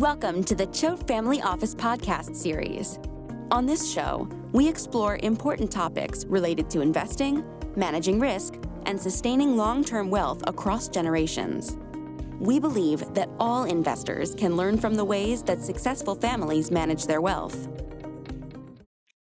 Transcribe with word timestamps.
Welcome 0.00 0.42
to 0.44 0.56
the 0.56 0.66
Choate 0.66 1.06
Family 1.06 1.40
Office 1.40 1.72
podcast 1.72 2.34
series. 2.34 2.98
On 3.52 3.64
this 3.64 3.92
show, 3.92 4.28
we 4.50 4.68
explore 4.68 5.20
important 5.22 5.70
topics 5.70 6.24
related 6.24 6.68
to 6.70 6.80
investing, 6.80 7.44
managing 7.76 8.18
risk, 8.18 8.54
and 8.86 9.00
sustaining 9.00 9.56
long 9.56 9.84
term 9.84 10.10
wealth 10.10 10.42
across 10.48 10.88
generations. 10.88 11.76
We 12.40 12.58
believe 12.58 13.14
that 13.14 13.30
all 13.38 13.62
investors 13.62 14.34
can 14.34 14.56
learn 14.56 14.78
from 14.78 14.96
the 14.96 15.04
ways 15.04 15.44
that 15.44 15.62
successful 15.62 16.16
families 16.16 16.72
manage 16.72 17.06
their 17.06 17.20
wealth. 17.20 17.68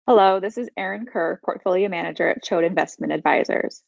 Hello, 0.07 0.39
this 0.39 0.57
is 0.57 0.69
Erin 0.77 1.05
Kerr, 1.05 1.41
Portfolio 1.43 1.89
Manager 1.89 2.29
at 2.29 2.41
Choate 2.41 2.63
Investment 2.63 3.11
Advisors. 3.11 3.83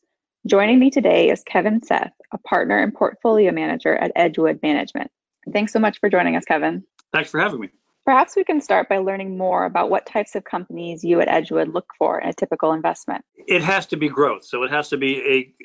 Joining 0.46 0.80
me 0.80 0.90
today 0.90 1.30
is 1.30 1.42
Kevin 1.44 1.82
Seth, 1.82 2.12
a 2.34 2.38
partner 2.40 2.78
and 2.80 2.94
portfolio 2.94 3.54
manager 3.54 3.96
at 3.96 4.12
Edgewood 4.18 4.60
Management. 4.62 5.10
Thanks 5.52 5.74
so 5.74 5.80
much 5.80 6.00
for 6.00 6.10
joining 6.10 6.36
us, 6.36 6.46
Kevin. 6.46 6.84
Thanks 7.14 7.30
for 7.30 7.40
having 7.40 7.60
me. 7.60 7.70
Perhaps 8.06 8.36
we 8.36 8.44
can 8.44 8.62
start 8.62 8.88
by 8.88 9.00
learning 9.00 9.36
more 9.36 9.66
about 9.66 9.90
what 9.90 10.06
types 10.06 10.36
of 10.36 10.44
companies 10.44 11.04
you 11.04 11.22
at 11.22 11.28
Edgewood 11.28 11.70
look 11.70 11.88
for 11.98 12.20
in 12.20 12.30
a 12.30 12.34
typical 12.34 12.72
investment. 12.72 13.26
It 13.48 13.64
has 13.64 13.88
to 13.88 13.98
be 13.98 14.10
growth. 14.10 14.46
So 14.46 14.62
it 14.62 14.70
has 14.70 14.90
to 14.90 14.98
be 14.98 15.18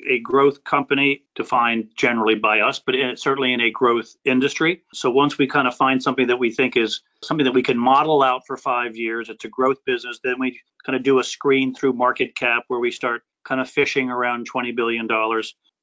a, 0.09 0.13
a 0.13 0.19
growth 0.21 0.63
company 0.63 1.23
defined 1.35 1.89
generally 1.95 2.33
by 2.33 2.61
us, 2.61 2.79
but 2.83 2.95
in, 2.95 3.15
certainly 3.15 3.53
in 3.53 3.61
a 3.61 3.69
growth 3.69 4.15
industry. 4.25 4.81
So 4.91 5.11
once 5.11 5.37
we 5.37 5.45
kind 5.45 5.67
of 5.67 5.75
find 5.75 6.01
something 6.01 6.27
that 6.27 6.39
we 6.39 6.51
think 6.51 6.77
is 6.77 7.01
something 7.23 7.45
that 7.45 7.53
we 7.53 7.61
can 7.61 7.77
model 7.77 8.23
out 8.23 8.47
for 8.47 8.57
five 8.57 8.95
years, 8.95 9.29
it's 9.29 9.45
a 9.45 9.49
growth 9.49 9.77
business, 9.85 10.19
then 10.23 10.39
we 10.39 10.59
kind 10.83 10.95
of 10.95 11.03
do 11.03 11.19
a 11.19 11.23
screen 11.23 11.75
through 11.75 11.93
market 11.93 12.35
cap 12.35 12.63
where 12.69 12.79
we 12.79 12.89
start 12.89 13.21
kind 13.45 13.61
of 13.61 13.69
fishing 13.69 14.09
around 14.09 14.49
$20 14.49 14.75
billion. 14.75 15.07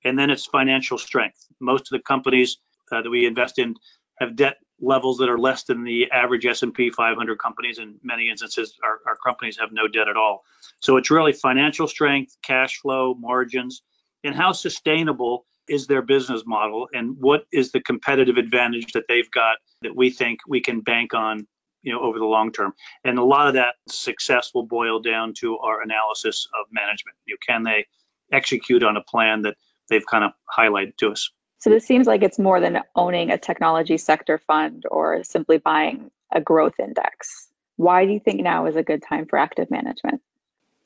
And 0.05 0.19
then 0.19 0.31
it's 0.31 0.47
financial 0.47 0.99
strength. 0.99 1.47
Most 1.61 1.93
of 1.93 1.99
the 1.99 2.03
companies 2.03 2.59
uh, 2.93 3.03
that 3.03 3.11
we 3.11 3.27
invest 3.27 3.59
in 3.59 3.75
have 4.21 4.37
debt 4.37 4.57
levels 4.81 5.19
that 5.19 5.29
are 5.29 5.39
less 5.39 5.65
than 5.65 5.85
the 5.85 6.11
average 6.11 6.47
S&P 6.47 6.91
500 6.91 7.39
companies. 7.39 7.79
In 7.79 7.97
many 8.03 8.31
instances, 8.31 8.77
our, 8.83 9.01
our 9.07 9.17
companies 9.17 9.59
have 9.61 9.71
no 9.73 9.89
debt 9.89 10.09
at 10.09 10.17
all. 10.17 10.45
So 10.81 10.97
it's 10.97 11.11
really 11.11 11.33
financial 11.33 11.89
strength, 11.89 12.37
cash 12.43 12.79
flow, 12.79 13.15
margins, 13.15 13.83
and 14.25 14.35
how 14.35 14.53
sustainable 14.53 15.47
is 15.69 15.87
their 15.87 16.03
business 16.03 16.43
model 16.47 16.89
and 16.93 17.17
what 17.19 17.45
is 17.53 17.73
the 17.73 17.81
competitive 17.81 18.37
advantage 18.37 18.93
that 18.93 19.05
they've 19.09 19.31
got 19.31 19.57
that 19.83 19.95
we 19.95 20.11
think 20.11 20.41
we 20.49 20.61
can 20.61 20.81
bank 20.81 21.13
on 21.13 21.47
you 21.83 21.93
know 21.93 22.01
over 22.01 22.19
the 22.19 22.25
long 22.25 22.51
term 22.51 22.73
and 23.05 23.19
a 23.19 23.23
lot 23.23 23.49
of 23.49 23.55
that 23.55 23.75
success 23.87 24.51
will 24.55 24.67
boil 24.67 24.99
down 25.01 25.35
to 25.35 25.59
our 25.59 25.83
analysis 25.83 26.49
of 26.59 26.67
management 26.73 27.17
you 27.27 27.35
know, 27.35 27.39
can 27.47 27.65
they 27.65 27.87
execute 28.33 28.83
on 28.83 28.97
a 28.97 29.03
plan 29.03 29.43
that 29.43 29.57
they've 29.91 30.07
kind 30.07 30.25
of 30.25 30.33
highlighted 30.57 30.97
to 30.97 31.11
us 31.11 31.31
so 31.59 31.71
this 31.71 31.87
seems 31.87 32.07
like 32.07 32.23
it's 32.23 32.39
more 32.39 32.61
than 32.61 32.81
owning 32.95 33.31
a 33.31 33.39
technology 33.39 33.99
sector 33.99 34.39
fund 34.39 34.85
or 34.91 35.25
simply 35.25 35.59
buying 35.59 36.11
a 36.33 36.41
growth 36.41 36.79
index. 36.79 37.49
Why 37.77 38.07
do 38.07 38.13
you 38.13 38.21
think 38.21 38.43
now 38.43 38.67
is 38.67 38.77
a 38.77 38.83
good 38.83 39.03
time 39.03 39.27
for 39.27 39.39
active 39.39 39.71
management? 39.71 40.21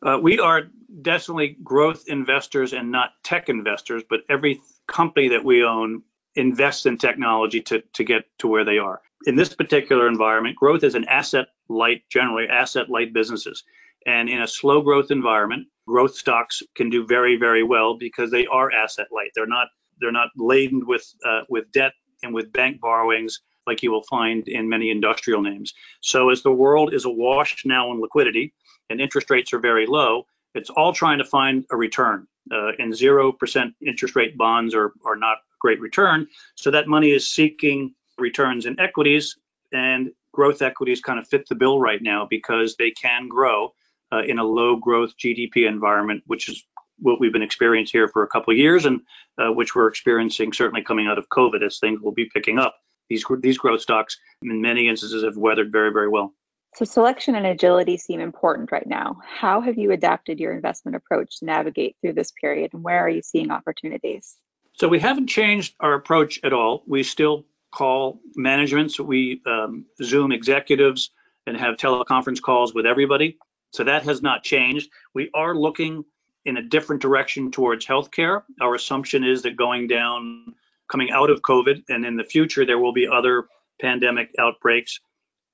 Uh, 0.05 0.19
we 0.21 0.39
are 0.39 0.63
definitely 1.01 1.57
growth 1.63 2.05
investors 2.09 2.73
and 2.73 2.91
not 2.91 3.11
tech 3.23 3.49
investors, 3.49 4.03
but 4.09 4.21
every 4.29 4.61
company 4.87 5.29
that 5.29 5.45
we 5.45 5.65
own 5.65 6.03
invests 6.35 6.87
in 6.87 6.99
technology 6.99 7.61
to, 7.61 7.83
to 7.93 8.05
get 8.05 8.25
to 8.39 8.49
where 8.49 8.65
they 8.65 8.79
are. 8.79 9.01
In 9.27 9.37
this 9.37 9.55
particular 9.55 10.09
environment, 10.09 10.57
growth 10.57 10.83
is 10.83 10.95
an 10.95 11.05
asset 11.05 11.47
light, 11.69 12.03
generally 12.11 12.47
asset 12.49 12.89
light 12.91 13.13
businesses. 13.13 13.63
And 14.07 14.29
in 14.29 14.43
a 14.43 14.49
slow 14.49 14.81
growth 14.81 15.11
environment, 15.11 15.69
growth 15.87 16.17
stocks 16.17 16.63
can 16.75 16.91
do 16.91 17.07
very, 17.07 17.37
very 17.37 17.63
well 17.63 17.97
because 17.97 18.31
they 18.31 18.47
are 18.47 18.73
asset 18.73 19.07
light. 19.13 19.31
They're 19.35 19.47
not 19.47 19.69
they're 20.03 20.13
not 20.13 20.31
laden 20.37 20.87
with 20.87 21.07
uh, 21.25 21.43
with 21.49 21.71
debt 21.73 21.93
and 22.23 22.35
with 22.35 22.53
bank 22.53 22.81
borrowings 22.81 23.41
like 23.67 23.83
you 23.83 23.91
will 23.93 24.03
find 24.03 24.49
in 24.49 24.69
many 24.69 24.91
industrial 24.91 25.41
names. 25.41 25.73
So 26.01 26.31
as 26.31 26.43
the 26.43 26.53
world 26.53 26.93
is 26.93 27.05
awash 27.05 27.63
now 27.65 27.93
in 27.93 28.01
liquidity 28.01 28.53
and 28.91 29.01
interest 29.01 29.31
rates 29.31 29.53
are 29.53 29.61
very 29.61 29.87
low, 29.87 30.27
it's 30.55 30.71
all 30.71 30.93
trying 30.93 31.19
to 31.19 31.25
find 31.25 31.65
a 31.71 31.77
return. 31.77 32.27
Uh, 32.51 32.73
and 32.79 32.95
zero 32.95 33.31
percent 33.31 33.75
interest 33.81 34.17
rate 34.17 34.37
bonds 34.37 34.75
are 34.75 34.93
are 35.07 35.17
not 35.17 35.37
a 35.37 35.59
great 35.61 35.81
return. 35.81 36.27
So 36.57 36.73
that 36.73 36.89
money 36.89 37.13
is 37.13 37.31
seeking 37.31 37.95
returns 38.19 38.67
in 38.67 38.79
equities, 38.81 39.37
and 39.73 40.11
growth 40.33 40.61
equities 40.61 41.01
kind 41.01 41.21
of 41.21 41.29
fit 41.29 41.49
the 41.49 41.55
bill 41.55 41.79
right 41.79 42.03
now 42.03 42.27
because 42.29 42.75
they 42.77 42.91
can 42.91 43.29
grow 43.29 43.73
uh, 44.13 44.23
in 44.23 44.39
a 44.39 44.45
low 44.45 44.77
growth 44.77 45.17
GDP 45.17 45.69
environment, 45.69 46.23
which 46.27 46.49
is 46.49 46.65
what 46.99 47.21
we've 47.21 47.33
been 47.33 47.43
experiencing 47.43 47.99
here 47.99 48.09
for 48.09 48.23
a 48.23 48.29
couple 48.29 48.53
of 48.53 48.59
years, 48.59 48.85
and 48.85 49.01
uh, 49.39 49.53
which 49.53 49.75
we're 49.75 49.89
experiencing 49.89 50.53
certainly 50.53 50.83
coming 50.83 51.07
out 51.07 51.19
of 51.19 51.29
COVID 51.29 51.65
as 51.65 51.79
things 51.79 52.01
will 52.01 52.13
be 52.13 52.29
picking 52.33 52.59
up. 52.59 52.77
These 53.09 53.25
these 53.41 53.59
growth 53.59 53.81
stocks, 53.81 54.19
in 54.43 54.61
many 54.61 54.89
instances, 54.89 55.25
have 55.25 55.37
weathered 55.37 55.73
very 55.73 55.93
very 55.93 56.09
well. 56.09 56.35
So 56.75 56.87
selection 56.87 57.35
and 57.35 57.47
agility 57.47 57.99
seem 57.99 58.21
important 58.21 58.73
right 58.73 58.87
now. 58.87 59.21
How 59.27 59.61
have 59.61 59.77
you 59.77 59.93
adapted 59.93 60.41
your 60.41 60.55
investment 60.55 60.97
approach 60.97 61.41
to 61.41 61.45
navigate 61.45 61.97
through 62.01 62.15
this 62.15 62.33
period, 62.41 62.73
and 62.73 62.83
where 62.83 63.01
are 63.01 63.11
you 63.11 63.23
seeing 63.23 63.51
opportunities? 63.51 64.37
So 64.75 64.89
we 64.89 64.99
haven't 64.99 65.27
changed 65.27 65.75
our 65.81 65.95
approach 65.95 66.41
at 66.43 66.55
all. 66.55 66.83
We 66.87 67.03
still 67.03 67.45
call 67.75 68.21
managements. 68.35 68.99
We 68.99 69.43
um, 69.47 69.85
Zoom 70.03 70.33
executives 70.33 71.11
and 71.47 71.57
have 71.57 71.77
teleconference 71.77 72.41
calls 72.41 72.75
with 72.75 72.87
everybody. 72.87 73.39
So 73.73 73.85
that 73.85 74.05
has 74.05 74.23
not 74.23 74.43
changed. 74.43 74.91
We 75.15 75.31
are 75.35 75.55
looking 75.55 76.05
in 76.45 76.57
a 76.57 76.63
different 76.63 77.03
direction 77.03 77.51
towards 77.51 77.87
healthcare. 77.87 78.43
Our 78.61 78.75
assumption 78.75 79.25
is 79.25 79.43
that 79.43 79.57
going 79.57 79.87
down, 79.87 80.55
coming 80.91 81.11
out 81.11 81.31
of 81.31 81.43
COVID, 81.43 81.85
and 81.89 82.05
in 82.05 82.17
the 82.17 82.25
future 82.25 82.67
there 82.67 82.79
will 82.79 82.93
be 82.93 83.09
other 83.09 83.47
pandemic 83.81 84.31
outbreaks. 84.39 85.01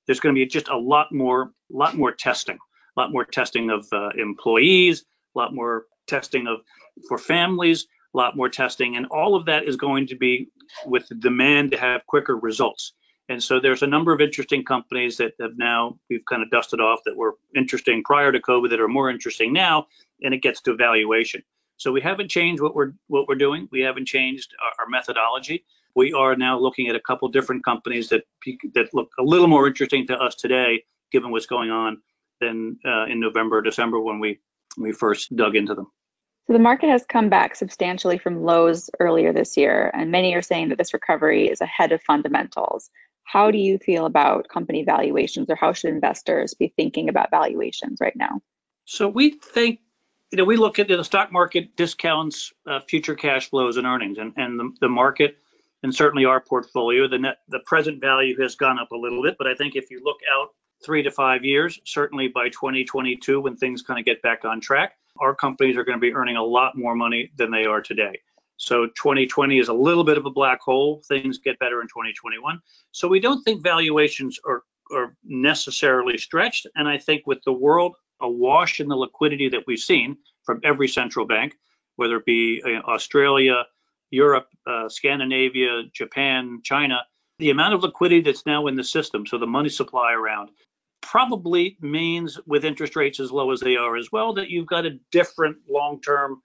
There's 0.06 0.20
going 0.20 0.34
to 0.34 0.38
be 0.38 0.46
just 0.46 0.68
a 0.68 0.76
lot 0.76 1.12
more, 1.12 1.52
lot 1.70 1.96
more 1.96 2.12
testing, 2.12 2.56
a 2.96 3.00
lot 3.00 3.12
more 3.12 3.24
testing 3.24 3.70
of 3.70 3.86
uh, 3.92 4.10
employees, 4.16 5.04
a 5.34 5.38
lot 5.38 5.54
more 5.54 5.84
testing 6.06 6.46
of 6.46 6.60
for 7.08 7.18
families, 7.18 7.86
a 8.14 8.16
lot 8.16 8.36
more 8.36 8.48
testing, 8.48 8.96
and 8.96 9.06
all 9.06 9.34
of 9.34 9.44
that 9.46 9.64
is 9.64 9.76
going 9.76 10.06
to 10.06 10.16
be 10.16 10.48
with 10.86 11.06
the 11.08 11.14
demand 11.14 11.70
to 11.72 11.78
have 11.78 12.06
quicker 12.06 12.36
results. 12.36 12.94
And 13.28 13.42
so 13.42 13.60
there's 13.60 13.82
a 13.82 13.86
number 13.86 14.12
of 14.12 14.20
interesting 14.20 14.64
companies 14.64 15.18
that 15.18 15.34
have 15.40 15.58
now 15.58 15.98
we've 16.08 16.24
kind 16.28 16.42
of 16.42 16.50
dusted 16.50 16.80
off 16.80 17.00
that 17.04 17.16
were 17.16 17.36
interesting 17.54 18.02
prior 18.02 18.32
to 18.32 18.40
COVID 18.40 18.70
that 18.70 18.80
are 18.80 18.88
more 18.88 19.10
interesting 19.10 19.52
now, 19.52 19.86
and 20.22 20.32
it 20.32 20.42
gets 20.42 20.62
to 20.62 20.74
valuation. 20.74 21.42
So 21.76 21.92
we 21.92 22.00
haven't 22.00 22.30
changed 22.30 22.62
what 22.62 22.74
we're 22.74 22.92
what 23.06 23.28
we're 23.28 23.36
doing. 23.36 23.68
We 23.70 23.80
haven't 23.80 24.06
changed 24.06 24.54
our, 24.62 24.84
our 24.84 24.90
methodology. 24.90 25.64
We 25.94 26.12
are 26.12 26.36
now 26.36 26.58
looking 26.58 26.88
at 26.88 26.96
a 26.96 27.00
couple 27.00 27.28
different 27.28 27.64
companies 27.64 28.08
that 28.08 28.24
that 28.74 28.94
look 28.94 29.10
a 29.18 29.22
little 29.22 29.46
more 29.46 29.66
interesting 29.66 30.06
to 30.08 30.18
us 30.18 30.34
today, 30.34 30.84
given 31.12 31.30
what's 31.30 31.46
going 31.46 31.70
on, 31.70 32.00
than 32.40 32.78
uh, 32.84 33.04
in 33.06 33.20
November, 33.20 33.60
December 33.60 34.00
when 34.00 34.20
we 34.20 34.40
we 34.78 34.92
first 34.92 35.34
dug 35.36 35.54
into 35.54 35.74
them. 35.74 35.86
So 36.46 36.54
the 36.54 36.58
market 36.58 36.88
has 36.88 37.04
come 37.06 37.28
back 37.28 37.54
substantially 37.54 38.16
from 38.16 38.42
lows 38.42 38.88
earlier 39.00 39.34
this 39.34 39.58
year, 39.58 39.90
and 39.92 40.10
many 40.10 40.34
are 40.34 40.42
saying 40.42 40.70
that 40.70 40.78
this 40.78 40.94
recovery 40.94 41.48
is 41.48 41.60
ahead 41.60 41.92
of 41.92 42.02
fundamentals. 42.02 42.90
How 43.28 43.50
do 43.50 43.58
you 43.58 43.76
feel 43.76 44.06
about 44.06 44.48
company 44.48 44.84
valuations, 44.84 45.50
or 45.50 45.54
how 45.54 45.74
should 45.74 45.90
investors 45.90 46.54
be 46.54 46.72
thinking 46.76 47.10
about 47.10 47.30
valuations 47.30 47.98
right 48.00 48.16
now? 48.16 48.40
So 48.86 49.06
we 49.06 49.32
think, 49.32 49.80
you 50.30 50.38
know, 50.38 50.44
we 50.44 50.56
look 50.56 50.78
at 50.78 50.88
the 50.88 51.04
stock 51.04 51.30
market 51.30 51.76
discounts 51.76 52.54
uh, 52.66 52.80
future 52.80 53.14
cash 53.14 53.50
flows 53.50 53.76
and 53.76 53.86
earnings, 53.86 54.16
and 54.16 54.32
and 54.38 54.58
the, 54.58 54.70
the 54.80 54.88
market, 54.88 55.36
and 55.82 55.94
certainly 55.94 56.24
our 56.24 56.40
portfolio, 56.40 57.06
the 57.06 57.18
net, 57.18 57.36
the 57.48 57.60
present 57.66 58.00
value 58.00 58.34
has 58.40 58.54
gone 58.54 58.78
up 58.78 58.92
a 58.92 58.96
little 58.96 59.22
bit, 59.22 59.36
but 59.36 59.46
I 59.46 59.54
think 59.54 59.76
if 59.76 59.90
you 59.90 60.00
look 60.02 60.20
out 60.34 60.48
three 60.82 61.02
to 61.02 61.10
five 61.10 61.44
years, 61.44 61.78
certainly 61.84 62.28
by 62.28 62.48
2022, 62.48 63.42
when 63.42 63.56
things 63.56 63.82
kind 63.82 63.98
of 63.98 64.06
get 64.06 64.22
back 64.22 64.46
on 64.46 64.58
track, 64.58 64.94
our 65.20 65.34
companies 65.34 65.76
are 65.76 65.84
going 65.84 65.98
to 65.98 66.00
be 66.00 66.14
earning 66.14 66.36
a 66.36 66.42
lot 66.42 66.78
more 66.78 66.94
money 66.94 67.30
than 67.36 67.50
they 67.50 67.66
are 67.66 67.82
today. 67.82 68.18
So 68.58 68.86
2020 68.86 69.58
is 69.58 69.68
a 69.68 69.72
little 69.72 70.04
bit 70.04 70.18
of 70.18 70.26
a 70.26 70.30
black 70.30 70.60
hole. 70.60 71.02
Things 71.06 71.38
get 71.38 71.58
better 71.58 71.80
in 71.80 71.86
2021. 71.86 72.60
So 72.90 73.08
we 73.08 73.20
don't 73.20 73.42
think 73.42 73.62
valuations 73.62 74.38
are, 74.46 74.64
are 74.92 75.16
necessarily 75.24 76.18
stretched. 76.18 76.66
And 76.74 76.88
I 76.88 76.98
think 76.98 77.26
with 77.26 77.42
the 77.44 77.52
world 77.52 77.94
awash 78.20 78.80
in 78.80 78.88
the 78.88 78.96
liquidity 78.96 79.48
that 79.48 79.62
we've 79.66 79.78
seen 79.78 80.18
from 80.42 80.60
every 80.64 80.88
central 80.88 81.24
bank, 81.24 81.54
whether 81.96 82.16
it 82.16 82.24
be 82.24 82.60
uh, 82.66 82.80
Australia, 82.90 83.64
Europe, 84.10 84.48
uh, 84.66 84.88
Scandinavia, 84.88 85.84
Japan, 85.94 86.60
China, 86.64 87.04
the 87.38 87.50
amount 87.50 87.74
of 87.74 87.82
liquidity 87.82 88.22
that's 88.22 88.44
now 88.44 88.66
in 88.66 88.74
the 88.74 88.82
system, 88.82 89.24
so 89.24 89.38
the 89.38 89.46
money 89.46 89.68
supply 89.68 90.12
around, 90.12 90.50
probably 91.00 91.76
means 91.80 92.40
with 92.46 92.64
interest 92.64 92.96
rates 92.96 93.20
as 93.20 93.30
low 93.30 93.52
as 93.52 93.60
they 93.60 93.76
are 93.76 93.96
as 93.96 94.10
well, 94.10 94.34
that 94.34 94.50
you've 94.50 94.66
got 94.66 94.84
a 94.84 94.98
different 95.12 95.56
long 95.70 96.00
term 96.00 96.42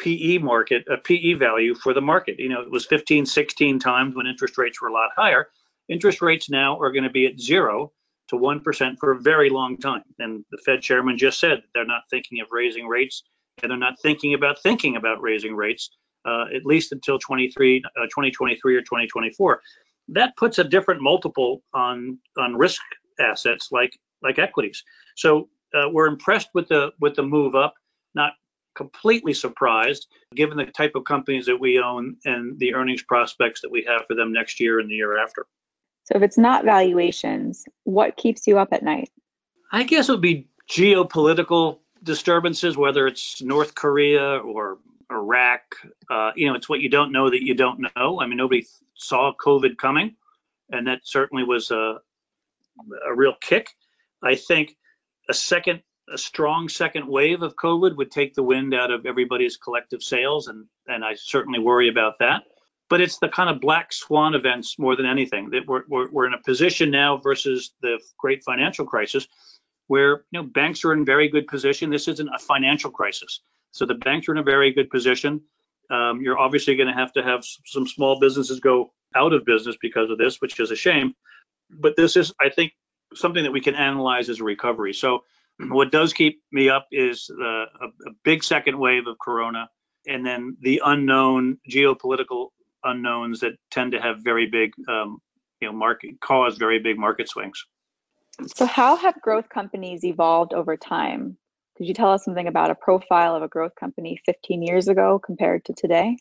PE 0.00 0.38
market, 0.38 0.84
a 0.90 0.96
PE 0.96 1.34
value 1.34 1.74
for 1.74 1.94
the 1.94 2.00
market. 2.00 2.38
You 2.38 2.48
know, 2.48 2.60
it 2.62 2.70
was 2.70 2.86
15, 2.86 3.26
16 3.26 3.78
times 3.78 4.14
when 4.14 4.26
interest 4.26 4.58
rates 4.58 4.80
were 4.80 4.88
a 4.88 4.92
lot 4.92 5.10
higher. 5.16 5.48
Interest 5.88 6.22
rates 6.22 6.48
now 6.48 6.78
are 6.78 6.92
going 6.92 7.04
to 7.04 7.10
be 7.10 7.26
at 7.26 7.38
zero 7.38 7.92
to 8.28 8.36
1% 8.36 8.96
for 8.98 9.12
a 9.12 9.20
very 9.20 9.50
long 9.50 9.76
time. 9.76 10.04
And 10.18 10.44
the 10.50 10.58
Fed 10.64 10.82
chairman 10.82 11.18
just 11.18 11.40
said 11.40 11.62
they're 11.74 11.84
not 11.84 12.02
thinking 12.10 12.40
of 12.40 12.48
raising 12.50 12.86
rates 12.86 13.24
and 13.62 13.70
they're 13.70 13.78
not 13.78 14.00
thinking 14.00 14.34
about 14.34 14.62
thinking 14.62 14.96
about 14.96 15.20
raising 15.20 15.54
rates 15.54 15.90
uh, 16.24 16.44
at 16.54 16.64
least 16.64 16.92
until 16.92 17.18
23, 17.18 17.82
uh, 17.84 18.02
2023 18.04 18.76
or 18.76 18.80
2024. 18.80 19.62
that 20.08 20.36
puts 20.36 20.58
a 20.58 20.64
different 20.64 21.00
multiple 21.00 21.62
on 21.72 22.18
on 22.36 22.56
risk 22.56 22.80
assets 23.20 23.68
like 23.70 23.96
like 24.22 24.38
equities. 24.38 24.82
So 25.16 25.48
uh, 25.74 25.88
we're 25.90 26.06
impressed 26.06 26.48
with 26.54 26.68
the 26.68 26.92
with 27.00 27.14
the 27.14 27.22
move 27.22 27.54
up, 27.54 27.74
not 28.14 28.32
completely 28.74 29.34
surprised 29.34 30.06
given 30.34 30.56
the 30.56 30.66
type 30.66 30.92
of 30.94 31.04
companies 31.04 31.46
that 31.46 31.58
we 31.58 31.80
own 31.80 32.16
and 32.24 32.58
the 32.58 32.74
earnings 32.74 33.02
prospects 33.02 33.62
that 33.62 33.70
we 33.70 33.84
have 33.86 34.06
for 34.06 34.14
them 34.14 34.32
next 34.32 34.60
year 34.60 34.78
and 34.78 34.90
the 34.90 34.94
year 34.94 35.18
after. 35.18 35.46
So 36.04 36.16
if 36.16 36.22
it's 36.22 36.38
not 36.38 36.64
valuations, 36.64 37.64
what 37.84 38.16
keeps 38.16 38.46
you 38.46 38.58
up 38.58 38.72
at 38.72 38.82
night? 38.82 39.10
I 39.72 39.84
guess 39.84 40.08
it 40.08 40.12
would 40.12 40.20
be 40.20 40.48
geopolitical 40.68 41.78
disturbances, 42.02 42.76
whether 42.76 43.06
it's 43.06 43.42
North 43.42 43.74
Korea 43.74 44.38
or 44.38 44.78
Iraq. 45.10 45.62
Uh, 46.08 46.32
you 46.34 46.48
know, 46.48 46.54
it's 46.54 46.68
what 46.68 46.80
you 46.80 46.88
don't 46.88 47.12
know 47.12 47.30
that 47.30 47.42
you 47.42 47.54
don't 47.54 47.86
know. 47.96 48.20
I 48.20 48.26
mean, 48.26 48.36
nobody 48.36 48.66
saw 48.94 49.32
COVID 49.38 49.76
coming, 49.76 50.16
and 50.70 50.86
that 50.86 51.00
certainly 51.04 51.44
was 51.44 51.70
a, 51.70 52.00
a 53.06 53.14
real 53.14 53.34
kick. 53.40 53.70
I 54.22 54.34
think 54.34 54.76
a 55.28 55.34
second, 55.34 55.82
a 56.12 56.18
strong 56.18 56.68
second 56.68 57.06
wave 57.06 57.42
of 57.42 57.56
COVID 57.56 57.96
would 57.96 58.10
take 58.10 58.34
the 58.34 58.42
wind 58.42 58.74
out 58.74 58.90
of 58.90 59.06
everybody's 59.06 59.56
collective 59.56 60.02
sails, 60.02 60.48
and 60.48 60.66
and 60.86 61.04
I 61.04 61.14
certainly 61.14 61.58
worry 61.58 61.88
about 61.88 62.18
that. 62.20 62.42
But 62.88 63.00
it's 63.00 63.18
the 63.18 63.28
kind 63.28 63.48
of 63.48 63.60
black 63.60 63.92
swan 63.92 64.34
events 64.34 64.78
more 64.78 64.96
than 64.96 65.06
anything 65.06 65.50
that 65.50 65.66
we're, 65.66 65.84
we're, 65.88 66.10
we're 66.10 66.26
in 66.26 66.34
a 66.34 66.42
position 66.42 66.90
now 66.90 67.18
versus 67.18 67.72
the 67.82 68.00
great 68.18 68.42
financial 68.42 68.84
crisis 68.84 69.28
where 69.86 70.24
you 70.30 70.40
know 70.40 70.42
banks 70.42 70.84
are 70.84 70.92
in 70.92 71.04
very 71.04 71.28
good 71.28 71.46
position. 71.46 71.90
This 71.90 72.08
isn't 72.08 72.28
a 72.28 72.38
financial 72.38 72.90
crisis, 72.90 73.40
so 73.70 73.86
the 73.86 73.94
banks 73.94 74.28
are 74.28 74.32
in 74.32 74.38
a 74.38 74.42
very 74.42 74.72
good 74.72 74.90
position. 74.90 75.42
Um, 75.90 76.20
you're 76.20 76.38
obviously 76.38 76.76
going 76.76 76.88
to 76.88 76.94
have 76.94 77.12
to 77.14 77.22
have 77.22 77.44
some 77.66 77.86
small 77.86 78.20
businesses 78.20 78.60
go 78.60 78.92
out 79.14 79.32
of 79.32 79.44
business 79.44 79.76
because 79.80 80.10
of 80.10 80.18
this, 80.18 80.40
which 80.40 80.58
is 80.60 80.70
a 80.70 80.76
shame. 80.76 81.14
But 81.68 81.96
this 81.96 82.16
is, 82.16 82.32
I 82.40 82.48
think, 82.48 82.72
something 83.14 83.42
that 83.42 83.52
we 83.52 83.60
can 83.60 83.74
analyze 83.74 84.28
as 84.28 84.40
a 84.40 84.44
recovery. 84.44 84.92
So 84.92 85.24
what 85.68 85.92
does 85.92 86.12
keep 86.12 86.42
me 86.52 86.68
up 86.68 86.88
is 86.90 87.30
uh, 87.30 87.44
a, 87.44 87.86
a 88.06 88.12
big 88.24 88.42
second 88.42 88.78
wave 88.78 89.06
of 89.06 89.18
corona, 89.18 89.68
and 90.06 90.24
then 90.24 90.56
the 90.60 90.82
unknown 90.84 91.58
geopolitical 91.70 92.48
unknowns 92.84 93.40
that 93.40 93.52
tend 93.70 93.92
to 93.92 94.00
have 94.00 94.18
very 94.24 94.46
big, 94.46 94.72
um, 94.88 95.18
you 95.60 95.68
know, 95.68 95.74
market 95.74 96.20
cause 96.20 96.56
very 96.56 96.78
big 96.78 96.98
market 96.98 97.28
swings. 97.28 97.64
So, 98.54 98.64
how 98.64 98.96
have 98.96 99.20
growth 99.20 99.48
companies 99.48 100.04
evolved 100.04 100.54
over 100.54 100.76
time? 100.76 101.36
Could 101.76 101.86
you 101.86 101.94
tell 101.94 102.12
us 102.12 102.24
something 102.24 102.46
about 102.46 102.70
a 102.70 102.74
profile 102.74 103.34
of 103.34 103.42
a 103.42 103.48
growth 103.48 103.74
company 103.74 104.20
15 104.24 104.62
years 104.62 104.88
ago 104.88 105.18
compared 105.18 105.64
to 105.66 105.74
today? 105.74 106.16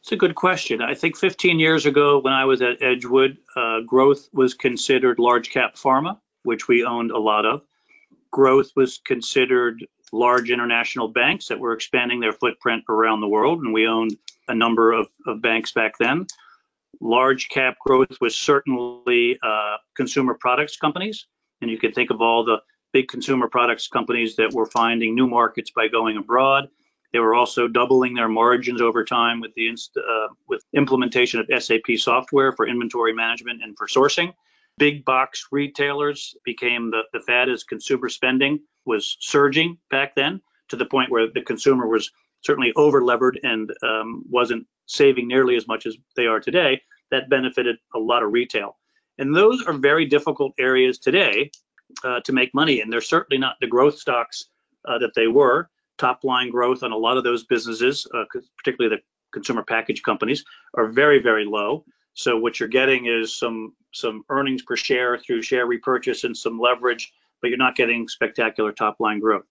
It's 0.00 0.12
a 0.12 0.16
good 0.16 0.34
question. 0.34 0.80
I 0.80 0.94
think 0.94 1.16
15 1.16 1.58
years 1.58 1.84
ago, 1.86 2.20
when 2.20 2.32
I 2.32 2.44
was 2.44 2.62
at 2.62 2.82
Edgewood, 2.82 3.38
uh, 3.56 3.80
growth 3.80 4.28
was 4.32 4.54
considered 4.54 5.18
large 5.18 5.50
cap 5.50 5.74
pharma, 5.74 6.18
which 6.44 6.68
we 6.68 6.84
owned 6.84 7.10
a 7.10 7.18
lot 7.18 7.44
of. 7.44 7.62
Growth 8.30 8.70
was 8.76 8.98
considered 9.04 9.86
large 10.12 10.50
international 10.50 11.08
banks 11.08 11.48
that 11.48 11.58
were 11.58 11.72
expanding 11.72 12.20
their 12.20 12.32
footprint 12.32 12.84
around 12.88 13.20
the 13.20 13.28
world, 13.28 13.60
and 13.60 13.72
we 13.72 13.86
owned 13.86 14.16
a 14.48 14.54
number 14.54 14.92
of, 14.92 15.08
of 15.26 15.42
banks 15.42 15.72
back 15.72 15.98
then. 15.98 16.26
Large 17.00 17.48
cap 17.48 17.76
growth 17.84 18.16
was 18.20 18.36
certainly 18.36 19.38
uh, 19.42 19.76
consumer 19.94 20.34
products 20.34 20.76
companies 20.76 21.26
and 21.60 21.70
you 21.70 21.78
can 21.78 21.92
think 21.92 22.10
of 22.10 22.20
all 22.20 22.44
the 22.44 22.58
big 22.92 23.08
consumer 23.08 23.48
products 23.48 23.88
companies 23.88 24.36
that 24.36 24.52
were 24.52 24.66
finding 24.66 25.14
new 25.14 25.26
markets 25.26 25.70
by 25.70 25.88
going 25.88 26.16
abroad. 26.16 26.68
They 27.12 27.18
were 27.18 27.34
also 27.34 27.68
doubling 27.68 28.14
their 28.14 28.28
margins 28.28 28.80
over 28.80 29.04
time 29.04 29.40
with 29.40 29.54
the 29.54 29.68
inst- 29.68 29.96
uh, 29.96 30.28
with 30.46 30.62
implementation 30.74 31.40
of 31.40 31.62
SAP 31.62 31.96
software 31.96 32.52
for 32.52 32.66
inventory 32.66 33.12
management 33.12 33.62
and 33.62 33.76
for 33.76 33.86
sourcing. 33.86 34.32
Big 34.78 35.04
box 35.04 35.48
retailers 35.50 36.34
became 36.44 36.90
the, 36.90 37.02
the 37.12 37.20
fad 37.20 37.48
as 37.48 37.64
consumer 37.64 38.08
spending 38.08 38.60
was 38.86 39.16
surging 39.20 39.78
back 39.90 40.14
then 40.14 40.40
to 40.68 40.76
the 40.76 40.86
point 40.86 41.10
where 41.10 41.26
the 41.32 41.42
consumer 41.42 41.86
was 41.86 42.10
certainly 42.42 42.72
over 42.76 43.02
levered 43.04 43.40
and 43.42 43.72
um, 43.82 44.24
wasn't 44.30 44.66
saving 44.86 45.26
nearly 45.28 45.56
as 45.56 45.66
much 45.66 45.86
as 45.86 45.96
they 46.16 46.26
are 46.26 46.40
today. 46.40 46.80
That 47.10 47.28
benefited 47.28 47.76
a 47.94 47.98
lot 47.98 48.22
of 48.22 48.32
retail. 48.32 48.76
And 49.18 49.34
those 49.34 49.64
are 49.66 49.72
very 49.72 50.06
difficult 50.06 50.52
areas 50.58 50.98
today 50.98 51.50
uh, 52.04 52.20
to 52.20 52.32
make 52.32 52.54
money 52.54 52.80
in. 52.80 52.90
They're 52.90 53.00
certainly 53.00 53.38
not 53.38 53.56
the 53.60 53.66
growth 53.66 53.98
stocks 53.98 54.44
uh, 54.86 54.98
that 54.98 55.14
they 55.14 55.26
were. 55.26 55.68
Top 55.96 56.22
line 56.22 56.50
growth 56.50 56.82
on 56.84 56.92
a 56.92 56.96
lot 56.96 57.16
of 57.16 57.24
those 57.24 57.44
businesses, 57.44 58.06
uh, 58.14 58.24
particularly 58.56 58.96
the 58.96 59.02
consumer 59.32 59.64
package 59.64 60.02
companies, 60.02 60.44
are 60.74 60.86
very, 60.86 61.20
very 61.20 61.44
low. 61.44 61.84
So 62.18 62.36
what 62.36 62.58
you're 62.58 62.68
getting 62.68 63.06
is 63.06 63.38
some 63.38 63.74
some 63.94 64.24
earnings 64.28 64.62
per 64.62 64.74
share 64.74 65.18
through 65.18 65.42
share 65.42 65.66
repurchase 65.66 66.24
and 66.24 66.36
some 66.36 66.58
leverage, 66.58 67.12
but 67.40 67.48
you're 67.48 67.58
not 67.58 67.76
getting 67.76 68.08
spectacular 68.08 68.72
top 68.72 68.96
line 68.98 69.20
growth. 69.20 69.44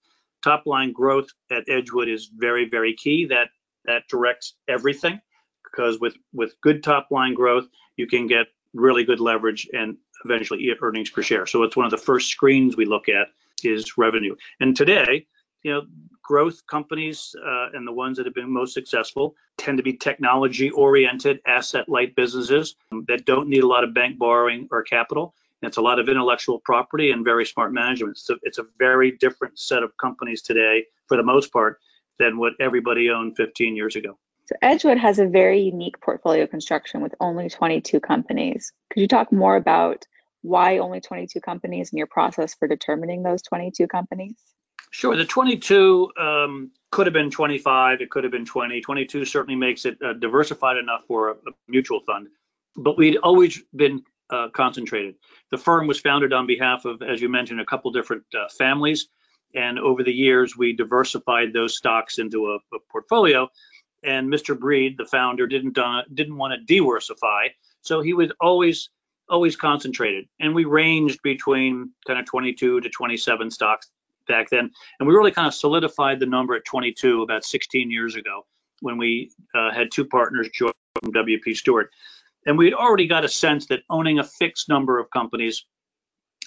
Top 0.44 0.64
line 0.66 0.92
growth 0.92 1.30
at 1.50 1.64
Edgewood 1.70 2.10
is 2.10 2.30
very, 2.38 2.68
very 2.68 2.94
key. 2.94 3.26
That 3.26 3.52
that 3.86 4.04
directs 4.10 4.56
everything 4.68 5.22
because 5.64 6.02
with 6.02 6.18
with 6.34 6.60
good 6.60 6.84
top 6.84 7.08
line 7.10 7.34
growth, 7.34 7.70
you 7.96 8.06
can 8.06 8.28
get 8.28 8.48
really 8.74 9.06
good 9.06 9.22
leverage 9.22 9.70
and 9.72 9.96
eventually 10.26 10.70
earnings 10.82 11.10
per 11.10 11.22
share. 11.22 11.46
So 11.46 11.64
it's 11.64 11.78
one 11.78 11.86
of 11.86 11.92
the 11.92 11.98
first 11.98 12.28
screens 12.28 12.76
we 12.76 12.84
look 12.84 13.08
at 13.08 13.30
is 13.64 13.98
revenue. 13.98 14.36
And 14.60 14.76
today, 14.76 15.26
you 15.64 15.72
know, 15.72 15.84
growth 16.28 16.68
companies 16.68 17.34
uh, 17.42 17.70
and 17.74 17.88
the 17.88 17.92
ones 17.92 18.18
that 18.18 18.26
have 18.26 18.36
been 18.36 18.52
most 18.52 18.74
successful 18.74 19.34
tend 19.58 19.78
to 19.78 19.84
be 19.84 19.94
technology 19.94 20.70
oriented, 20.72 21.40
asset 21.48 21.88
light 21.88 22.16
businesses 22.16 22.76
that 23.08 23.26
don't 23.26 23.48
need 23.48 23.64
a 23.64 23.68
lot 23.68 23.86
of 23.86 23.94
bank 23.94 24.20
borrowing 24.20 24.68
or 24.70 24.84
capital. 24.84 25.34
And 25.62 25.70
it's 25.70 25.78
a 25.78 25.82
lot 25.82 26.00
of 26.00 26.10
intellectual 26.10 26.60
property 26.60 27.12
and 27.12 27.24
very 27.24 27.46
smart 27.46 27.74
management. 27.74 28.18
So 28.18 28.36
it's 28.44 28.60
a 28.60 28.66
very 28.78 29.12
different 29.12 29.58
set 29.58 29.82
of 29.82 29.96
companies 29.98 30.42
today, 30.42 30.86
for 31.08 31.16
the 31.18 31.24
most 31.24 31.52
part, 31.52 31.80
than 32.20 32.38
what 32.38 32.54
everybody 32.60 33.10
owned 33.10 33.38
15 33.38 33.76
years 33.76 33.96
ago. 33.96 34.18
So 34.48 34.56
Edgewood 34.62 34.98
has 34.98 35.20
a 35.20 35.26
very 35.26 35.62
unique 35.62 36.00
portfolio 36.02 36.46
construction 36.46 37.02
with 37.02 37.16
only 37.20 37.50
22 37.50 38.00
companies. 38.00 38.72
Could 38.92 39.02
you 39.02 39.08
talk 39.08 39.32
more 39.32 39.56
about 39.56 40.06
why 40.42 40.78
only 40.78 41.00
22 41.00 41.40
companies 41.42 41.92
and 41.92 41.98
your 41.98 42.08
process 42.08 42.54
for 42.54 42.68
determining 42.68 43.24
those 43.24 43.42
22 43.42 43.88
companies? 43.88 44.36
Sure. 44.98 45.16
The 45.16 45.26
22 45.26 46.12
um, 46.18 46.72
could 46.90 47.06
have 47.06 47.14
been 47.14 47.30
25. 47.30 48.02
It 48.02 48.10
could 48.10 48.24
have 48.24 48.32
been 48.32 48.46
20. 48.46 48.82
22 48.82 49.26
certainly 49.26 49.56
makes 49.56 49.86
it 49.86 50.02
uh, 50.02 50.14
diversified 50.14 50.78
enough 50.78 51.04
for 51.08 51.30
a, 51.30 51.34
a, 51.34 51.52
mutual 51.68 52.00
fund. 52.00 52.30
But 52.76 52.98
we'd 52.98 53.18
always 53.18 53.62
been 53.76 54.02
uh, 54.32 54.50
concentrated. 54.50 55.14
The 55.52 55.58
firm 55.60 55.86
was 55.86 56.00
founded 56.00 56.34
on 56.34 56.48
behalf 56.48 56.86
of, 56.86 57.04
as 57.04 57.22
you 57.22 57.30
mentioned, 57.30 57.62
a 57.62 57.66
couple 57.66 57.92
different 57.92 58.24
uh, 58.34 58.50
families. 58.58 59.08
And 59.54 59.78
over 59.78 60.02
the 60.02 60.12
years, 60.12 60.58
we 60.58 60.76
diversified 60.76 61.54
those 61.54 61.78
stocks 61.78 62.18
into 62.18 62.48
a, 62.48 62.56
a 62.76 62.80
portfolio 62.92 63.50
and 64.04 64.34
Mr. 64.34 64.58
Breed, 64.58 64.98
the 64.98 65.06
founder, 65.06 65.46
didn't 65.46 65.78
uh, 65.78 66.04
didn't 66.12 66.38
want 66.38 66.54
to 66.54 66.66
diversify, 66.66 67.50
so 67.82 68.02
he 68.02 68.14
was 68.14 68.32
always 68.40 68.90
always 69.30 69.56
concentrated. 69.56 70.26
And 70.40 70.56
we 70.56 70.66
ranged 70.66 71.20
between 71.22 71.92
kind 72.08 72.20
of 72.20 72.26
22 72.26 72.82
to 72.82 72.90
27 72.90 73.52
stocks 73.52 73.90
back 74.28 74.50
then, 74.50 74.72
and 75.00 75.08
we 75.08 75.14
really 75.14 75.32
kind 75.32 75.48
of 75.48 75.54
solidified 75.54 76.20
the 76.20 76.26
number 76.26 76.56
at 76.56 76.66
22 76.66 77.22
about 77.22 77.44
16 77.44 77.92
years 77.92 78.16
ago 78.16 78.46
when 78.82 78.98
we 78.98 79.32
uh, 79.56 79.72
had 79.72 79.92
two 79.92 80.06
partners 80.06 80.50
join 80.54 80.72
WP 81.04 81.56
Stewart, 81.56 81.92
and 82.46 82.58
we'd 82.58 82.74
already 82.74 83.08
got 83.08 83.26
a 83.26 83.30
sense 83.30 83.68
that 83.68 83.82
owning 83.90 84.20
a 84.20 84.24
fixed 84.24 84.70
number 84.70 85.00
of 85.00 85.10
companies 85.10 85.66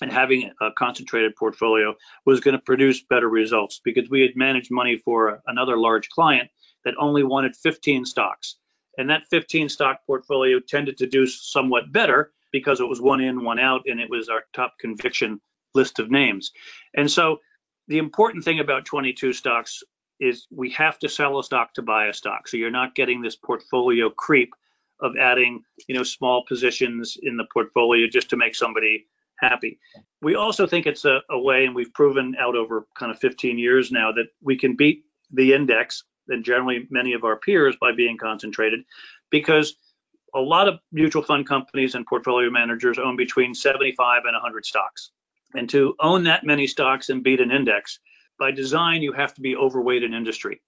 and 0.00 0.12
having 0.12 0.50
a 0.60 0.70
concentrated 0.72 1.36
portfolio 1.36 1.94
was 2.24 2.40
going 2.40 2.56
to 2.56 2.62
produce 2.62 3.02
better 3.02 3.28
results 3.28 3.80
because 3.84 4.08
we 4.08 4.22
had 4.22 4.30
managed 4.34 4.70
money 4.70 5.00
for 5.04 5.42
another 5.46 5.76
large 5.76 6.08
client 6.08 6.48
that 6.84 6.94
only 6.98 7.22
wanted 7.22 7.54
15 7.56 8.04
stocks. 8.06 8.56
And 8.96 9.10
that 9.10 9.22
15 9.30 9.68
stock 9.68 10.00
portfolio 10.06 10.58
tended 10.60 10.98
to 10.98 11.06
do 11.06 11.26
somewhat 11.26 11.92
better 11.92 12.32
because 12.52 12.80
it 12.80 12.88
was 12.88 13.00
one 13.00 13.20
in, 13.20 13.44
one 13.44 13.58
out, 13.58 13.82
and 13.86 14.00
it 14.00 14.10
was 14.10 14.28
our 14.28 14.42
top 14.52 14.74
conviction 14.80 15.40
list 15.74 15.98
of 15.98 16.10
names. 16.10 16.50
And 16.94 17.10
so 17.10 17.38
the 17.90 17.98
important 17.98 18.44
thing 18.44 18.60
about 18.60 18.84
22 18.84 19.32
stocks 19.32 19.82
is 20.20 20.46
we 20.48 20.70
have 20.70 20.96
to 21.00 21.08
sell 21.08 21.40
a 21.40 21.42
stock 21.42 21.74
to 21.74 21.82
buy 21.82 22.06
a 22.06 22.14
stock. 22.14 22.46
So 22.46 22.56
you're 22.56 22.70
not 22.70 22.94
getting 22.94 23.20
this 23.20 23.34
portfolio 23.34 24.10
creep 24.10 24.54
of 25.00 25.16
adding, 25.20 25.64
you 25.88 25.96
know, 25.96 26.04
small 26.04 26.44
positions 26.46 27.16
in 27.20 27.36
the 27.36 27.46
portfolio 27.52 28.06
just 28.06 28.30
to 28.30 28.36
make 28.36 28.54
somebody 28.54 29.08
happy. 29.40 29.80
We 30.22 30.36
also 30.36 30.68
think 30.68 30.86
it's 30.86 31.04
a, 31.04 31.22
a 31.28 31.38
way, 31.40 31.64
and 31.64 31.74
we've 31.74 31.92
proven 31.92 32.36
out 32.38 32.54
over 32.54 32.86
kind 32.96 33.10
of 33.10 33.18
15 33.18 33.58
years 33.58 33.90
now 33.90 34.12
that 34.12 34.26
we 34.40 34.56
can 34.56 34.76
beat 34.76 35.04
the 35.32 35.54
index 35.54 36.04
and 36.28 36.44
generally 36.44 36.86
many 36.90 37.14
of 37.14 37.24
our 37.24 37.36
peers 37.36 37.74
by 37.80 37.90
being 37.90 38.18
concentrated 38.18 38.84
because 39.30 39.74
a 40.32 40.40
lot 40.40 40.68
of 40.68 40.78
mutual 40.92 41.24
fund 41.24 41.48
companies 41.48 41.96
and 41.96 42.06
portfolio 42.06 42.50
managers 42.50 43.00
own 43.00 43.16
between 43.16 43.52
75 43.52 44.22
and 44.26 44.34
100 44.34 44.64
stocks. 44.64 45.10
And 45.54 45.68
to 45.70 45.94
own 46.00 46.24
that 46.24 46.44
many 46.44 46.66
stocks 46.66 47.08
and 47.08 47.22
beat 47.22 47.40
an 47.40 47.50
index, 47.50 47.98
by 48.38 48.50
design, 48.50 49.02
you 49.02 49.12
have 49.12 49.34
to 49.34 49.40
be 49.40 49.56
overweight 49.56 50.02
in 50.02 50.14
industry. 50.14 50.60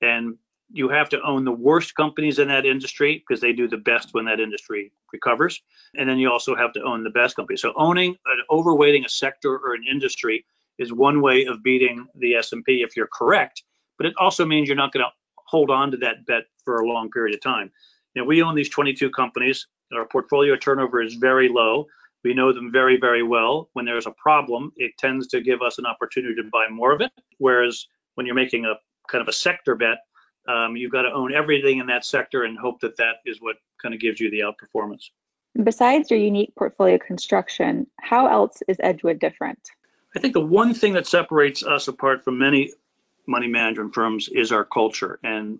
And 0.00 0.36
you 0.72 0.88
have 0.88 1.10
to 1.10 1.20
own 1.22 1.44
the 1.44 1.52
worst 1.52 1.94
companies 1.94 2.38
in 2.38 2.48
that 2.48 2.64
industry 2.64 3.22
because 3.26 3.40
they 3.40 3.52
do 3.52 3.68
the 3.68 3.76
best 3.76 4.14
when 4.14 4.24
that 4.24 4.40
industry 4.40 4.90
recovers. 5.12 5.62
And 5.94 6.08
then 6.08 6.18
you 6.18 6.30
also 6.30 6.56
have 6.56 6.72
to 6.72 6.82
own 6.82 7.04
the 7.04 7.10
best 7.10 7.36
companies. 7.36 7.60
So 7.60 7.72
owning 7.76 8.16
an 8.26 8.38
overweighting 8.50 9.04
a 9.04 9.08
sector 9.08 9.54
or 9.54 9.74
an 9.74 9.84
industry 9.88 10.46
is 10.78 10.92
one 10.92 11.20
way 11.20 11.44
of 11.44 11.62
beating 11.62 12.06
the 12.14 12.34
S&P 12.36 12.82
if 12.82 12.96
you're 12.96 13.08
correct, 13.12 13.62
but 13.98 14.06
it 14.06 14.14
also 14.18 14.46
means 14.46 14.68
you're 14.68 14.76
not 14.76 14.92
going 14.92 15.04
to 15.04 15.12
hold 15.36 15.70
on 15.70 15.90
to 15.90 15.98
that 15.98 16.24
bet 16.26 16.44
for 16.64 16.80
a 16.80 16.86
long 16.86 17.10
period 17.10 17.34
of 17.34 17.42
time. 17.42 17.70
Know, 18.14 18.24
we 18.24 18.42
own 18.42 18.54
these 18.54 18.68
22 18.68 19.10
companies. 19.10 19.66
Our 19.94 20.06
portfolio 20.06 20.56
turnover 20.56 21.02
is 21.02 21.14
very 21.14 21.48
low. 21.48 21.86
We 22.24 22.34
know 22.34 22.52
them 22.52 22.70
very, 22.70 22.98
very 22.98 23.22
well. 23.22 23.68
When 23.72 23.84
there's 23.84 24.06
a 24.06 24.12
problem, 24.12 24.72
it 24.76 24.92
tends 24.98 25.28
to 25.28 25.40
give 25.40 25.60
us 25.62 25.78
an 25.78 25.86
opportunity 25.86 26.36
to 26.36 26.48
buy 26.52 26.68
more 26.70 26.92
of 26.92 27.00
it. 27.00 27.10
Whereas 27.38 27.86
when 28.14 28.26
you're 28.26 28.34
making 28.34 28.64
a 28.64 28.74
kind 29.08 29.22
of 29.22 29.28
a 29.28 29.32
sector 29.32 29.74
bet, 29.74 29.98
um, 30.48 30.76
you've 30.76 30.92
got 30.92 31.02
to 31.02 31.12
own 31.12 31.34
everything 31.34 31.78
in 31.78 31.86
that 31.86 32.04
sector 32.04 32.44
and 32.44 32.58
hope 32.58 32.80
that 32.80 32.96
that 32.96 33.16
is 33.26 33.38
what 33.40 33.56
kind 33.80 33.94
of 33.94 34.00
gives 34.00 34.20
you 34.20 34.30
the 34.30 34.40
outperformance. 34.40 35.10
Besides 35.62 36.10
your 36.10 36.18
unique 36.18 36.54
portfolio 36.56 36.98
construction, 36.98 37.86
how 38.00 38.26
else 38.26 38.62
is 38.68 38.76
Edgewood 38.80 39.18
different? 39.18 39.58
I 40.16 40.18
think 40.18 40.34
the 40.34 40.40
one 40.40 40.74
thing 40.74 40.94
that 40.94 41.06
separates 41.06 41.62
us 41.62 41.88
apart 41.88 42.24
from 42.24 42.38
many 42.38 42.72
money 43.26 43.48
management 43.48 43.94
firms 43.94 44.28
is 44.28 44.52
our 44.52 44.64
culture. 44.64 45.18
And 45.22 45.58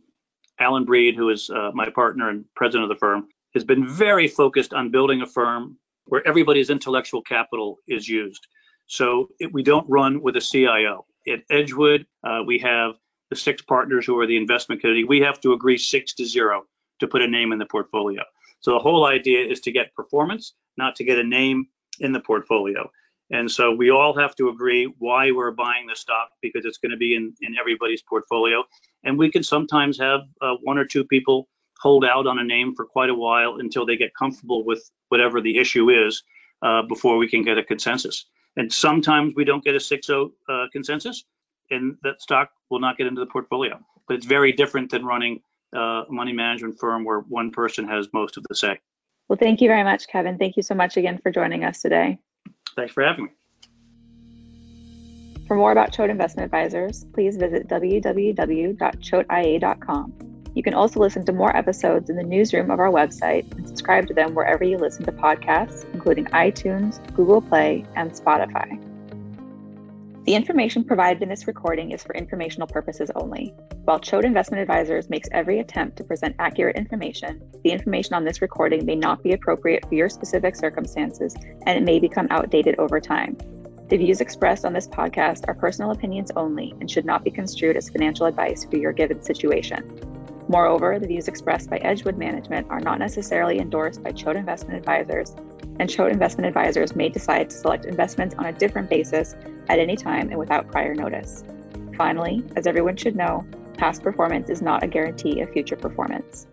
Alan 0.59 0.85
Breed, 0.85 1.17
who 1.17 1.31
is 1.31 1.51
uh, 1.51 1.71
my 1.75 1.91
partner 1.91 2.29
and 2.29 2.45
president 2.55 2.91
of 2.91 2.97
the 2.97 2.99
firm, 2.99 3.29
has 3.55 3.65
been 3.65 3.87
very 3.87 4.29
focused 4.29 4.73
on 4.73 4.91
building 4.91 5.23
a 5.23 5.27
firm 5.27 5.77
where 6.07 6.27
everybody's 6.27 6.71
intellectual 6.71 7.23
capital 7.23 7.79
is 7.89 8.09
used. 8.09 8.47
So 8.87 9.29
it, 9.39 9.53
we 9.53 9.63
don't 9.63 9.89
run 9.89 10.23
with 10.23 10.37
a 10.37 10.41
CIO. 10.41 11.07
At 11.29 11.41
Edgewood, 11.51 12.07
uh, 12.25 12.43
we 12.47 12.59
have 12.59 12.95
the 13.31 13.37
six 13.37 13.63
partners 13.63 14.05
who 14.05 14.19
are 14.19 14.27
the 14.27 14.37
investment 14.37 14.83
committee, 14.83 15.05
we 15.05 15.21
have 15.21 15.41
to 15.41 15.53
agree 15.55 15.79
six 15.79 16.15
to 16.15 16.25
zero 16.27 16.65
to 17.01 17.09
put 17.09 17.23
a 17.23 17.27
name 17.27 17.53
in 17.53 17.59
the 17.59 17.67
portfolio. 17.67 18.23
So 18.61 18.73
the 18.73 18.79
whole 18.79 19.07
idea 19.07 19.47
is 19.47 19.61
to 19.61 19.73
get 19.73 19.95
performance, 19.95 20.53
not 20.77 20.97
to 20.97 21.05
get 21.05 21.19
a 21.19 21.25
name 21.25 21.67
in 22.01 22.13
the 22.13 22.21
portfolio. 22.21 22.91
And 23.31 23.51
so 23.51 23.75
we 23.75 23.91
all 23.91 24.15
have 24.19 24.37
to 24.37 24.51
agree 24.51 24.93
why 24.99 25.31
we're 25.31 25.51
buying 25.51 25.87
the 25.87 25.97
stock 25.97 26.29
because 26.43 26.67
it's 26.67 26.77
going 26.77 26.91
to 26.91 26.99
be 26.99 27.15
in, 27.15 27.33
in 27.41 27.57
everybody's 27.59 28.03
portfolio. 28.03 28.65
And 29.05 29.19
we 29.19 29.31
can 29.31 29.43
sometimes 29.43 29.99
have 29.99 30.21
uh, 30.43 30.57
one 30.63 30.77
or 30.77 30.85
two 30.85 31.05
people 31.05 31.49
hold 31.83 32.05
out 32.05 32.29
on 32.29 32.39
a 32.39 32.45
name 32.45 32.75
for 32.75 32.85
quite 32.85 33.11
a 33.11 33.15
while 33.15 33.57
until 33.59 33.85
they 33.85 33.97
get 33.97 34.15
comfortable 34.15 34.65
with 34.65 34.89
whatever 35.09 35.41
the 35.41 35.59
issue 35.59 35.91
is 35.91 36.23
uh, 36.63 36.83
before 36.83 37.19
we 37.19 37.29
can 37.29 37.43
get 37.43 37.59
a 37.59 37.65
consensus. 37.65 38.25
And 38.57 38.73
sometimes 38.73 39.35
we 39.35 39.45
don't 39.45 39.65
get 39.65 39.75
a 39.75 39.79
6-0 39.79 40.31
uh, 40.49 40.67
consensus 40.73 41.25
and 41.71 41.97
that 42.03 42.23
stock 42.23 42.51
will 42.71 42.79
not 42.79 42.97
get 42.99 43.09
into 43.09 43.21
the 43.21 43.27
portfolio. 43.27 43.81
But 44.07 44.19
it's 44.19 44.27
very 44.27 44.53
different 44.53 44.93
than 44.93 45.05
running 45.05 45.41
uh, 45.75 46.05
a 46.09 46.13
money 46.13 46.33
management 46.33 46.79
firm 46.79 47.05
where 47.05 47.19
one 47.21 47.51
person 47.51 47.89
has 47.89 48.07
most 48.13 48.37
of 48.37 48.45
the 48.49 48.55
say. 48.55 48.79
Well, 49.29 49.39
thank 49.39 49.61
you 49.61 49.67
very 49.69 49.83
much, 49.83 50.07
Kevin. 50.07 50.39
Thank 50.39 50.57
you 50.57 50.63
so 50.63 50.75
much 50.75 50.97
again 50.97 51.19
for 51.19 51.33
joining 51.33 51.65
us 51.65 51.83
today. 51.83 52.21
Thanks 52.77 52.93
for 52.93 53.03
having 53.03 53.25
me. 53.25 53.31
For 55.49 55.57
more 55.57 55.73
about 55.73 55.93
Choate 55.93 56.11
Investment 56.11 56.45
Advisors, 56.45 57.05
please 57.13 57.37
visit 57.37 57.67
www.choateia.com. 57.69 60.32
You 60.55 60.63
can 60.63 60.75
also 60.75 61.01
listen 61.01 61.25
to 61.27 61.33
more 61.33 61.57
episodes 61.57 62.11
in 62.11 62.17
the 62.17 62.23
newsroom 62.23 62.71
of 62.71 62.79
our 62.79 62.91
website 62.91 63.51
and 63.57 63.67
subscribe 63.67 64.07
to 64.09 64.15
them 64.15 64.35
wherever 64.35 64.65
you 64.65 64.77
listen 64.77 65.05
to 65.07 65.13
podcasts, 65.13 65.85
including 65.95 66.27
iTunes, 66.27 67.01
Google 67.15 67.41
Play, 67.41 67.85
and 67.97 68.11
Spotify. 68.13 68.79
The 70.25 70.35
information 70.37 70.85
provided 70.85 71.21
in 71.23 71.29
this 71.29 71.49
recording 71.49 71.91
is 71.91 72.05
for 72.05 72.15
informational 72.15 72.69
purposes 72.69 73.11
only. 73.17 73.53
While 73.85 73.99
Choate 73.99 74.25
Investment 74.25 74.61
Advisors 74.61 75.11
makes 75.11 75.29
every 75.33 75.59
attempt 75.59 75.97
to 75.97 76.05
present 76.05 76.37
accurate 76.39 76.77
information, 76.77 77.43
the 77.65 77.73
information 77.73 78.15
on 78.15 78.25
this 78.25 78.41
recording 78.41 78.87
may 78.87 78.95
not 78.95 79.23
be 79.25 79.33
appropriate 79.33 79.85
for 79.89 79.95
your 79.97 80.09
specific 80.09 80.55
circumstances 80.55 81.35
and 81.67 81.77
it 81.77 81.83
may 81.83 81.99
become 81.99 82.29
outdated 82.31 82.77
over 82.79 83.01
time. 83.01 83.37
The 83.89 83.97
views 83.97 84.21
expressed 84.21 84.65
on 84.65 84.73
this 84.73 84.87
podcast 84.87 85.49
are 85.49 85.55
personal 85.55 85.91
opinions 85.91 86.31
only 86.37 86.73
and 86.79 86.89
should 86.89 87.05
not 87.05 87.25
be 87.25 87.31
construed 87.31 87.77
as 87.77 87.89
financial 87.89 88.27
advice 88.27 88.65
for 88.65 88.77
your 88.77 88.93
given 88.93 89.21
situation. 89.23 90.12
Moreover, 90.53 90.99
the 90.99 91.07
views 91.07 91.29
expressed 91.29 91.71
by 91.71 91.79
Edgewood 91.79 92.19
Management 92.19 92.67
are 92.69 92.79
not 92.79 92.99
necessarily 92.99 93.59
endorsed 93.59 94.03
by 94.03 94.13
Choate 94.13 94.37
Investment 94.37 94.77
Advisors, 94.77 95.35
and 95.79 95.89
Choate 95.89 96.13
Investment 96.13 96.47
Advisors 96.47 96.95
may 96.95 97.09
decide 97.09 97.49
to 97.49 97.57
select 97.57 97.87
investments 97.87 98.35
on 98.37 98.45
a 98.45 98.53
different 98.53 98.91
basis 98.91 99.35
at 99.71 99.79
any 99.79 99.97
time 99.97 100.29
and 100.29 100.37
without 100.37 100.71
prior 100.71 100.95
notice. 100.95 101.43
Finally, 101.97 102.45
as 102.55 102.67
everyone 102.67 102.97
should 102.97 103.17
know, 103.17 103.47
past 103.79 104.03
performance 104.03 104.51
is 104.51 104.61
not 104.61 104.83
a 104.83 104.87
guarantee 104.87 105.41
of 105.41 105.51
future 105.51 105.75
performance. 105.75 106.47